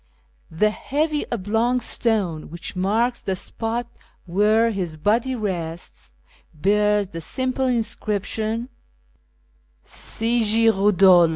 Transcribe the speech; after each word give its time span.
The 0.49 0.71
heavy 0.71 1.27
oblong 1.31 1.79
stone 1.79 2.49
which 2.49 2.75
marks 2.75 3.21
the 3.21 3.35
spot 3.35 3.85
where 4.25 4.71
his 4.71 4.97
body 4.97 5.35
rests 5.35 6.13
bears 6.55 7.09
the 7.09 7.21
simple 7.21 7.67
inscription" 7.67 8.69
CY 9.85 10.39
git 10.39 10.73
rodolfe." 10.73 11.29